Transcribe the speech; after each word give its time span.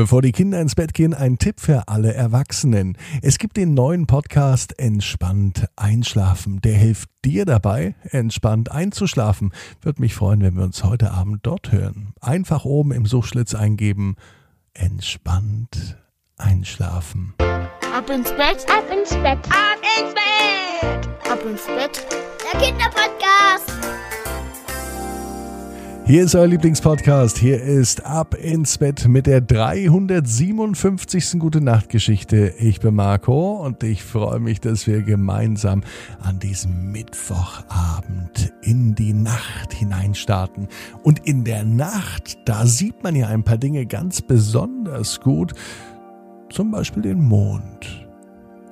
Bevor 0.00 0.22
die 0.22 0.32
Kinder 0.32 0.58
ins 0.62 0.76
Bett 0.76 0.94
gehen, 0.94 1.12
ein 1.12 1.36
Tipp 1.36 1.60
für 1.60 1.88
alle 1.88 2.14
Erwachsenen. 2.14 2.96
Es 3.20 3.36
gibt 3.36 3.58
den 3.58 3.74
neuen 3.74 4.06
Podcast 4.06 4.78
Entspannt 4.78 5.68
einschlafen. 5.76 6.62
Der 6.62 6.72
hilft 6.72 7.10
dir 7.22 7.44
dabei, 7.44 7.94
entspannt 8.04 8.72
einzuschlafen. 8.72 9.52
Würde 9.82 10.00
mich 10.00 10.14
freuen, 10.14 10.40
wenn 10.40 10.56
wir 10.56 10.64
uns 10.64 10.84
heute 10.84 11.10
Abend 11.10 11.40
dort 11.42 11.70
hören. 11.70 12.14
Einfach 12.22 12.64
oben 12.64 12.92
im 12.92 13.04
Suchschlitz 13.04 13.54
eingeben. 13.54 14.16
Entspannt 14.72 15.98
einschlafen. 16.38 17.34
Ab 17.38 18.08
ins 18.08 18.30
Bett, 18.30 18.64
ab 18.70 18.84
ins 18.90 19.10
Bett, 19.10 19.38
ab 19.50 19.82
ins 19.98 20.14
Bett, 20.14 21.30
ab 21.30 21.44
ins 21.44 21.66
Bett. 21.66 22.06
Der 22.50 22.58
Kinderpodcast. 22.58 23.69
Hier 26.10 26.24
ist 26.24 26.34
euer 26.34 26.48
Lieblingspodcast. 26.48 27.38
Hier 27.38 27.62
ist 27.62 28.04
Ab 28.04 28.34
ins 28.34 28.78
Bett 28.78 29.06
mit 29.06 29.28
der 29.28 29.40
357. 29.40 31.38
Gute 31.38 31.60
Nacht 31.60 31.88
Geschichte. 31.88 32.52
Ich 32.58 32.80
bin 32.80 32.96
Marco 32.96 33.64
und 33.64 33.84
ich 33.84 34.02
freue 34.02 34.40
mich, 34.40 34.60
dass 34.60 34.88
wir 34.88 35.02
gemeinsam 35.02 35.84
an 36.20 36.40
diesem 36.40 36.90
Mittwochabend 36.90 38.52
in 38.60 38.96
die 38.96 39.12
Nacht 39.12 39.72
hineinstarten. 39.72 40.66
Und 41.04 41.28
in 41.28 41.44
der 41.44 41.62
Nacht, 41.62 42.38
da 42.44 42.66
sieht 42.66 43.04
man 43.04 43.14
ja 43.14 43.28
ein 43.28 43.44
paar 43.44 43.58
Dinge 43.58 43.86
ganz 43.86 44.20
besonders 44.20 45.20
gut. 45.20 45.52
Zum 46.50 46.72
Beispiel 46.72 47.04
den 47.04 47.22
Mond 47.22 48.08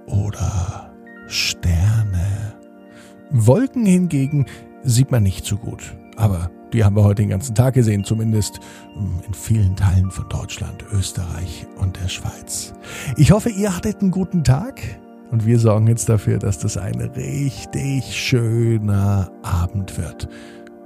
oder 0.07 0.93
Sterne. 1.29 2.57
Wolken 3.31 3.87
hingegen 3.87 4.47
sieht 4.83 5.13
man 5.13 5.23
nicht 5.23 5.47
so 5.47 5.57
gut. 5.57 5.97
Aber 6.17 6.51
die 6.73 6.85
haben 6.85 6.97
wir 6.97 7.05
heute 7.05 7.23
den 7.23 7.31
ganzen 7.31 7.55
Tag 7.55 7.75
gesehen, 7.75 8.05
zumindest 8.05 8.61
hm, 8.95 9.21
in 9.27 9.35
vielen 9.35 9.77
Teilen 9.77 10.11
von 10.11 10.29
Deutschland, 10.29 10.85
Österreich 10.93 11.67
und 11.79 12.01
der 12.01 12.09
Schweiz. 12.09 12.75
Ich 13.17 13.31
hoffe, 13.31 13.51
ihr 13.51 13.75
hattet 13.75 14.01
einen 14.01 14.11
guten 14.11 14.45
Tag 14.45 14.81
und 15.31 15.47
wir 15.47 15.59
sorgen 15.59 15.87
jetzt 15.87 16.09
dafür, 16.09 16.39
dass 16.39 16.59
das 16.59 16.77
ein 16.77 17.01
richtig 17.01 18.05
schöner 18.17 19.31
Abend 19.43 19.99
wird. 19.99 20.29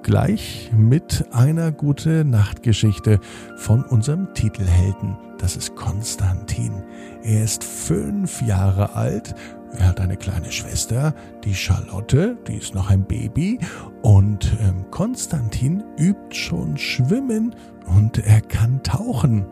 Gleich 0.02 0.70
mit 0.76 1.26
einer 1.32 1.72
gute 1.72 2.24
Nachtgeschichte 2.24 3.20
von 3.56 3.84
unserem 3.84 4.34
Titelhelden. 4.34 5.16
Das 5.38 5.56
ist 5.56 5.76
Konstantin. 5.76 6.82
Er 7.22 7.44
ist 7.44 7.64
fünf 7.64 8.42
Jahre 8.42 8.94
alt 8.94 9.34
er 9.78 9.88
hat 9.88 10.00
eine 10.00 10.16
kleine 10.16 10.52
Schwester, 10.52 11.14
die 11.44 11.54
Charlotte, 11.54 12.36
die 12.46 12.56
ist 12.56 12.74
noch 12.74 12.90
ein 12.90 13.04
Baby. 13.04 13.58
Und 14.02 14.56
ähm, 14.60 14.90
Konstantin 14.90 15.82
übt 15.98 16.34
schon 16.36 16.76
Schwimmen 16.76 17.54
und 17.86 18.18
er 18.18 18.42
kann 18.42 18.82
tauchen. 18.82 19.46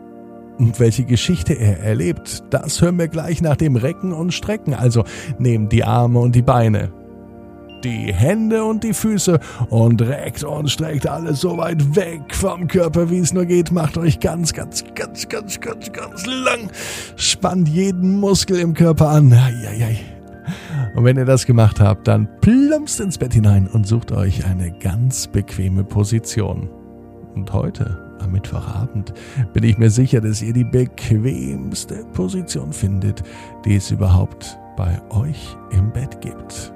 Und 0.59 0.79
welche 0.79 1.05
Geschichte 1.05 1.53
er 1.53 1.79
erlebt, 1.79 2.43
das 2.51 2.81
hören 2.81 2.99
wir 2.99 3.07
gleich 3.07 3.41
nach 3.41 3.55
dem 3.55 3.75
Recken 3.75 4.13
und 4.13 4.31
Strecken. 4.31 4.75
Also 4.75 5.05
nehmt 5.39 5.71
die 5.71 5.83
Arme 5.83 6.19
und 6.19 6.35
die 6.35 6.43
Beine, 6.43 6.91
die 7.83 8.13
Hände 8.13 8.63
und 8.63 8.83
die 8.83 8.93
Füße 8.93 9.39
und 9.69 10.01
reckt 10.01 10.43
und 10.43 10.69
streckt 10.69 11.07
alles 11.07 11.41
so 11.41 11.57
weit 11.57 11.95
weg 11.95 12.33
vom 12.33 12.67
Körper, 12.67 13.09
wie 13.09 13.19
es 13.19 13.33
nur 13.33 13.45
geht. 13.45 13.71
Macht 13.71 13.97
euch 13.97 14.19
ganz, 14.19 14.53
ganz, 14.53 14.83
ganz, 14.95 15.27
ganz, 15.27 15.59
ganz, 15.59 15.91
ganz 15.91 16.25
lang. 16.25 16.69
Spannt 17.15 17.67
jeden 17.67 18.19
Muskel 18.19 18.59
im 18.59 18.73
Körper 18.73 19.09
an. 19.09 19.33
Eieiei. 19.33 19.99
Und 20.95 21.05
wenn 21.05 21.17
ihr 21.17 21.25
das 21.25 21.45
gemacht 21.45 21.79
habt, 21.79 22.07
dann 22.07 22.27
plumpst 22.41 22.99
ins 22.99 23.17
Bett 23.17 23.33
hinein 23.33 23.67
und 23.67 23.87
sucht 23.87 24.11
euch 24.11 24.45
eine 24.45 24.71
ganz 24.71 25.27
bequeme 25.27 25.83
Position. 25.83 26.69
Und 27.33 27.53
heute, 27.53 28.17
am 28.19 28.31
Mittwochabend, 28.33 29.13
bin 29.53 29.63
ich 29.63 29.77
mir 29.77 29.89
sicher, 29.89 30.19
dass 30.19 30.41
ihr 30.41 30.53
die 30.53 30.65
bequemste 30.65 32.05
Position 32.13 32.73
findet, 32.73 33.23
die 33.65 33.75
es 33.75 33.89
überhaupt 33.91 34.59
bei 34.75 35.01
euch 35.11 35.55
im 35.71 35.91
Bett 35.91 36.19
gibt. 36.21 36.73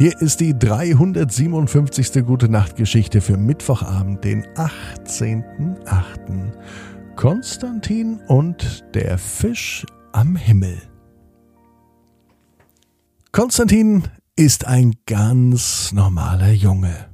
Hier 0.00 0.18
ist 0.22 0.40
die 0.40 0.58
357. 0.58 2.24
Gute 2.24 2.48
Nacht 2.48 2.76
Geschichte 2.76 3.20
für 3.20 3.36
Mittwochabend, 3.36 4.24
den 4.24 4.46
18.8. 4.54 6.52
Konstantin 7.16 8.18
und 8.26 8.82
der 8.94 9.18
Fisch 9.18 9.84
am 10.12 10.36
Himmel. 10.36 10.80
Konstantin 13.30 14.04
ist 14.36 14.66
ein 14.66 14.94
ganz 15.04 15.92
normaler 15.92 16.52
Junge. 16.52 17.10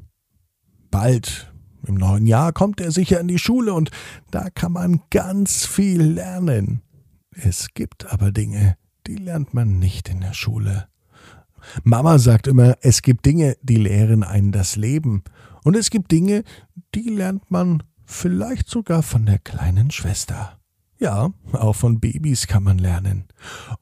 Bald, 0.92 1.52
im 1.88 1.96
neuen 1.96 2.28
Jahr, 2.28 2.52
kommt 2.52 2.80
er 2.80 2.92
sicher 2.92 3.18
in 3.18 3.26
die 3.26 3.40
Schule 3.40 3.74
und 3.74 3.90
da 4.30 4.48
kann 4.48 4.70
man 4.70 5.00
ganz 5.10 5.66
viel 5.66 6.02
lernen. 6.02 6.82
Es 7.32 7.66
gibt 7.74 8.12
aber 8.12 8.30
Dinge, 8.30 8.76
die 9.08 9.16
lernt 9.16 9.54
man 9.54 9.80
nicht 9.80 10.08
in 10.08 10.20
der 10.20 10.34
Schule. 10.34 10.86
Mama 11.84 12.18
sagt 12.18 12.46
immer, 12.46 12.76
es 12.80 13.02
gibt 13.02 13.26
Dinge, 13.26 13.56
die 13.62 13.76
lehren 13.76 14.22
einen 14.22 14.52
das 14.52 14.76
Leben. 14.76 15.22
Und 15.64 15.76
es 15.76 15.90
gibt 15.90 16.12
Dinge, 16.12 16.44
die 16.94 17.08
lernt 17.08 17.50
man 17.50 17.82
vielleicht 18.04 18.68
sogar 18.68 19.02
von 19.02 19.26
der 19.26 19.38
kleinen 19.38 19.90
Schwester. 19.90 20.58
Ja, 20.98 21.30
auch 21.52 21.74
von 21.74 22.00
Babys 22.00 22.46
kann 22.46 22.62
man 22.62 22.78
lernen. 22.78 23.24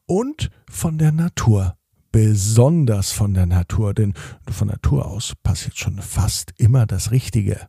Und 0.05 0.49
von 0.69 0.97
der 0.97 1.11
Natur 1.11 1.77
besonders 2.15 3.11
von 3.11 3.33
der 3.33 3.45
Natur, 3.45 3.93
denn 3.93 4.13
von 4.49 4.69
Natur 4.69 5.05
aus 5.05 5.33
passiert 5.43 5.77
schon 5.77 5.97
fast 5.97 6.53
immer 6.55 6.85
das 6.85 7.11
Richtige. 7.11 7.67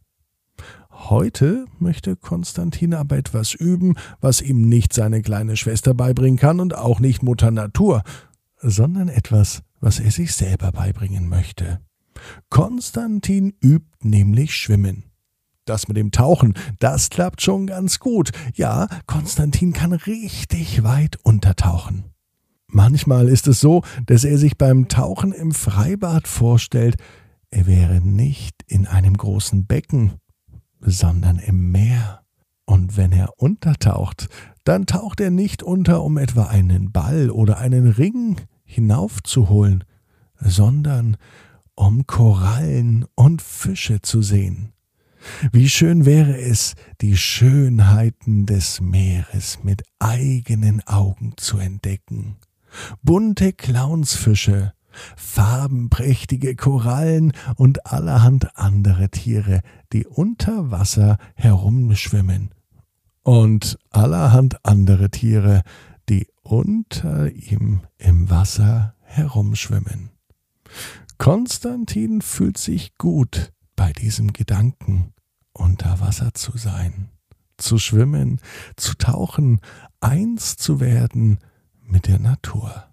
Heute 0.89 1.67
möchte 1.81 2.15
Konstantin 2.15 2.95
aber 2.95 3.17
etwas 3.17 3.55
üben, 3.55 3.97
was 4.21 4.43
ihm 4.43 4.69
nicht 4.69 4.93
seine 4.93 5.21
kleine 5.21 5.57
Schwester 5.57 5.95
beibringen 5.95 6.39
kann 6.39 6.61
und 6.61 6.77
auch 6.77 7.01
nicht 7.01 7.25
Mutter 7.25 7.51
Natur, 7.51 8.05
sondern 8.61 9.09
etwas, 9.09 9.65
was 9.81 10.01
er 10.01 10.11
sich 10.11 10.35
selber 10.35 10.73
beibringen 10.73 11.29
möchte. 11.29 11.81
Konstantin 12.51 13.55
übt 13.63 13.87
nämlich 14.03 14.55
Schwimmen. 14.55 15.05
Das 15.65 15.89
mit 15.89 15.97
dem 15.97 16.13
Tauchen, 16.13 16.55
das 16.79 17.11
klappt 17.11 17.43
schon 17.43 17.67
ganz 17.67 17.99
gut. 17.99 18.31
Ja, 18.55 18.87
Konstantin 19.07 19.73
kann 19.73 19.93
richtig 19.93 20.85
weit 20.85 21.17
untertauchen. 21.25 22.05
Manchmal 22.69 23.29
ist 23.29 23.49
es 23.49 23.61
so, 23.61 23.83
dass 24.07 24.25
er 24.25 24.39
sich 24.39 24.57
beim 24.57 24.89
Tauchen 24.89 25.33
im 25.33 25.53
Freibad 25.53 26.29
vorstellt, 26.29 26.97
er 27.51 27.67
wäre 27.67 28.01
nicht 28.01 28.57
in 28.67 28.87
einem 28.87 29.17
großen 29.17 29.67
Becken, 29.67 30.15
sondern 30.81 31.39
im 31.39 31.71
Meer. 31.71 32.23
Und 32.65 32.97
wenn 32.97 33.13
er 33.13 33.33
untertaucht, 33.39 34.29
dann 34.65 34.87
taucht 34.87 35.21
er 35.21 35.31
nicht 35.31 35.63
unter, 35.63 36.03
um 36.03 36.19
etwa 36.19 36.47
einen 36.47 36.91
Ball 36.91 37.31
oder 37.31 37.59
einen 37.59 37.89
Ring 37.89 38.37
hinaufzuholen, 38.67 39.85
sondern 40.39 41.17
um 41.75 42.07
Korallen 42.07 43.07
und 43.15 43.41
Fische 43.41 44.03
zu 44.03 44.21
sehen. 44.21 44.73
Wie 45.51 45.69
schön 45.69 46.05
wäre 46.05 46.39
es, 46.39 46.75
die 47.01 47.17
Schönheiten 47.17 48.47
des 48.47 48.81
Meeres 48.81 49.61
mit 49.65 49.83
eigenen 49.99 50.87
Augen 50.87 51.33
zu 51.37 51.59
entdecken 51.59 52.37
bunte 53.03 53.53
Clownsfische, 53.53 54.73
farbenprächtige 55.17 56.57
Korallen 56.57 57.33
und 57.57 57.87
allerhand 57.87 58.57
andere 58.57 59.11
Tiere, 59.11 59.61
die 59.93 60.07
unter 60.07 60.71
Wasser 60.71 61.19
herumschwimmen. 61.35 62.51
Und 63.23 63.79
allerhand 63.91 64.65
andere 64.65 65.11
Tiere, 65.11 65.63
die 66.09 66.29
unter 66.43 67.33
ihm 67.33 67.83
im 67.99 68.31
Wasser 68.31 68.95
herumschwimmen. 69.01 70.11
Konstantin 71.19 72.23
fühlt 72.23 72.59
sich 72.59 72.97
gut 72.99 73.53
bei 73.75 73.93
diesem 73.93 74.33
Gedanken, 74.33 75.13
unter 75.53 76.01
Wasser 76.01 76.35
zu 76.35 76.57
sein, 76.57 77.11
zu 77.57 77.79
schwimmen, 77.79 78.41
zu 78.77 78.95
tauchen, 78.97 79.61
eins 80.01 80.57
zu 80.57 80.81
werden 80.81 81.39
mit 81.83 82.07
der 82.07 82.19
Natur. 82.19 82.85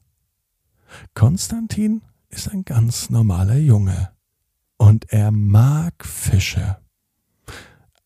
Konstantin 1.14 2.02
ist 2.30 2.50
ein 2.50 2.64
ganz 2.64 3.10
normaler 3.10 3.58
Junge 3.58 4.12
und 4.78 5.12
er 5.12 5.32
mag 5.32 6.06
Fische. 6.06 6.78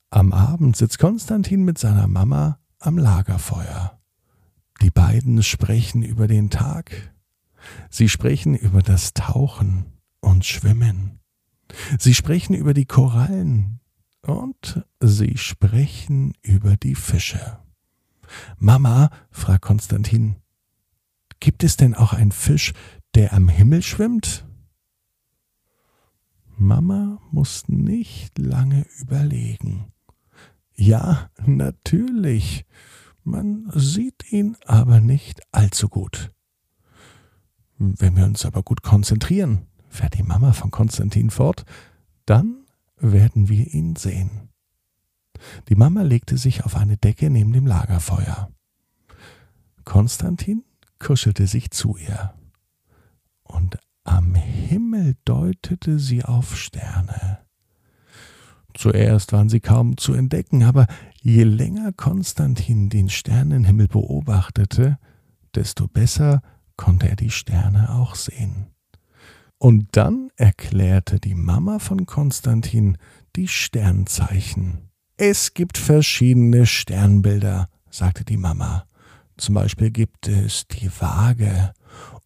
Am 0.10 0.34
Abend 0.34 0.76
sitzt 0.76 1.00
Konstantin 1.00 1.64
mit 1.64 1.78
seiner 1.78 2.08
Mama 2.08 2.60
am 2.80 2.98
Lagerfeuer. 2.98 3.97
Die 4.82 4.92
beiden 4.92 5.42
sprechen 5.44 6.04
über 6.04 6.28
den 6.28 6.50
Tag. 6.50 7.14
Sie 7.90 8.10
sprechen 8.10 8.56
über 8.56 8.82
das 8.82 9.14
Tauchen 9.14 9.86
und 10.20 10.46
Schwimmen. 10.46 11.20
Sie 12.00 12.14
sprechen 12.14 12.54
über 12.54 12.74
die 12.74 12.86
Korallen 12.86 13.80
und 14.22 14.86
sie 15.00 15.38
sprechen 15.38 16.34
über 16.42 16.78
die 16.78 16.96
Fische. 16.96 17.60
Mama, 18.58 19.10
fragt 19.32 19.64
Konstantin, 19.64 20.38
Gibt 21.40 21.64
es 21.64 21.78
denn 21.78 21.94
auch 21.94 22.14
einen 22.14 22.32
Fisch, 22.32 22.74
der 23.16 23.34
am 23.34 23.48
Himmel 23.48 23.84
schwimmt? 23.84 24.46
Mama 26.58 27.22
muss 27.32 27.68
nicht 27.68 28.38
lange 28.40 28.86
überlegen. 29.00 29.92
Ja, 30.76 31.30
natürlich. 31.46 32.66
Man 33.28 33.70
sieht 33.76 34.32
ihn 34.32 34.56
aber 34.66 35.02
nicht 35.02 35.42
allzu 35.52 35.90
gut. 35.90 36.32
Wenn 37.78 38.16
wir 38.16 38.24
uns 38.24 38.46
aber 38.46 38.64
gut 38.64 38.84
konzentrieren, 38.84 39.68
fährt 39.90 40.18
die 40.18 40.24
Mama 40.24 40.54
von 40.54 40.72
Konstantin 40.72 41.30
fort, 41.30 41.66
dann 42.26 42.64
werden 42.96 43.50
wir 43.50 43.68
ihn 43.74 43.98
sehen. 43.98 44.48
Die 45.68 45.76
Mama 45.76 46.04
legte 46.04 46.38
sich 46.38 46.64
auf 46.64 46.78
eine 46.78 46.96
Decke 46.96 47.30
neben 47.30 47.52
dem 47.52 47.68
Lagerfeuer. 47.68 48.50
Konstantin 49.84 50.64
kuschelte 50.98 51.48
sich 51.48 51.70
zu 51.72 51.98
ihr. 51.98 52.34
Und 53.44 53.78
am 54.06 54.36
Himmel 54.36 55.18
deutete 55.26 56.00
sie 56.00 56.24
auf 56.24 56.56
Sterne. 56.56 57.46
Zuerst 58.78 59.34
waren 59.34 59.50
sie 59.50 59.60
kaum 59.60 59.98
zu 59.98 60.14
entdecken, 60.14 60.62
aber 60.62 60.86
je 61.20 61.44
länger 61.44 61.94
Konstantin 61.94 62.90
den 62.90 63.10
Sternenhimmel 63.10 63.88
beobachtete, 63.88 65.00
desto 65.56 65.88
besser 65.88 66.44
konnte 66.76 67.10
er 67.10 67.16
die 67.16 67.32
Sterne 67.32 67.90
auch 67.96 68.14
sehen. 68.14 68.68
Und 69.58 69.98
dann 69.98 70.30
erklärte 70.36 71.20
die 71.20 71.34
Mama 71.34 71.80
von 71.80 72.06
Konstantin 72.06 73.00
die 73.36 73.48
Sternzeichen. 73.48 74.92
Es 75.18 75.56
gibt 75.56 75.80
verschiedene 75.80 76.68
Sternbilder, 76.68 77.70
sagte 77.90 78.26
die 78.26 78.38
Mama. 78.38 78.86
Zum 79.38 79.56
Beispiel 79.56 79.90
gibt 79.90 80.28
es 80.28 80.68
die 80.68 80.92
Waage 81.00 81.74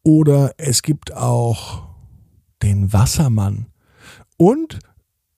oder 0.04 0.52
es 0.58 0.82
gibt 0.82 1.14
auch 1.14 1.88
den 2.62 2.92
Wassermann 2.92 3.68
und 4.36 4.80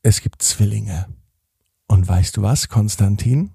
es 0.03 0.21
gibt 0.21 0.41
Zwillinge. 0.41 1.07
Und 1.87 2.07
weißt 2.07 2.37
du 2.37 2.41
was, 2.41 2.67
Konstantin? 2.67 3.51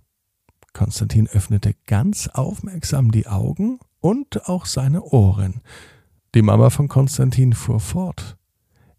Konstantin 0.73 1.29
öffnete 1.29 1.75
ganz 1.87 2.29
aufmerksam 2.29 3.11
die 3.11 3.27
Augen 3.27 3.79
und 4.01 4.49
auch 4.49 4.65
seine 4.65 5.03
Ohren. 5.03 5.61
Die 6.35 6.43
Mama 6.43 6.71
von 6.71 6.89
Konstantin 6.89 7.53
fuhr 7.53 7.81
fort. 7.81 8.37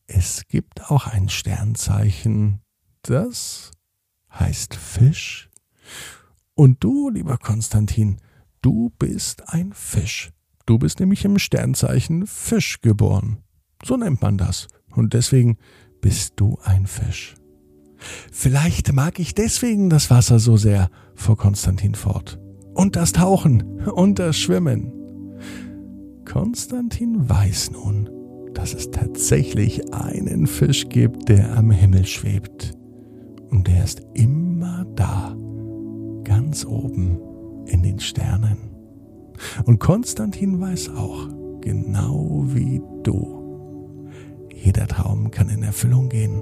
Es 0.06 0.48
gibt 0.48 0.92
auch 0.92 1.08
ein 1.08 1.30
Sternzeichen, 1.30 2.62
das 3.02 3.72
heißt 4.32 4.76
Fisch. 4.76 5.50
Und 6.54 6.84
du, 6.84 7.10
lieber 7.10 7.38
Konstantin, 7.38 8.18
du 8.62 8.92
bist 9.00 9.50
ein 9.50 9.74
Fisch. 9.74 10.32
Du 10.66 10.78
bist 10.78 11.00
nämlich 11.00 11.26
im 11.26 11.40
Sternzeichen 11.40 12.28
Fisch 12.28 12.82
geboren. 12.82 13.44
So 13.84 13.98
nennt 13.98 14.22
man 14.22 14.38
das. 14.38 14.68
Und 14.92 15.14
deswegen 15.14 15.58
bist 16.02 16.34
du 16.36 16.60
ein 16.64 16.86
Fisch. 16.86 17.36
Vielleicht 18.32 18.94
mag 18.94 19.20
ich 19.20 19.36
deswegen 19.36 19.90
das 19.90 20.10
Wasser 20.10 20.40
so 20.40 20.58
sehr, 20.58 20.90
fuhr 21.16 21.38
Konstantin 21.38 21.96
fort. 21.96 22.40
Und 22.74 22.96
das 22.96 23.12
Tauchen 23.12 23.82
und 23.90 24.20
das 24.20 24.38
Schwimmen. 24.38 24.94
Konstantin 26.26 27.30
weiß 27.30 27.72
nun, 27.72 28.10
dass 28.54 28.74
es 28.74 28.92
tatsächlich 28.92 29.94
einen 29.94 30.48
Fisch 30.48 30.88
gibt, 30.88 31.30
der 31.30 31.58
am 31.58 31.72
Himmel 31.72 32.06
schwebt. 32.06 32.74
Und 33.50 33.68
der 33.68 33.84
ist 33.84 34.02
immer 34.14 34.86
da, 34.96 35.36
ganz 36.24 36.66
oben 36.66 37.20
in 37.66 37.84
den 37.84 38.00
Sternen. 38.00 38.58
Und 39.66 39.80
Konstantin 39.80 40.60
weiß 40.60 40.90
auch, 40.90 41.28
genau 41.62 42.44
wie 42.48 42.82
du, 43.04 44.08
jeder 44.54 44.88
Traum 44.88 45.32
kann 45.32 45.50
in 45.50 45.64
Erfüllung 45.64 46.10
gehen. 46.10 46.42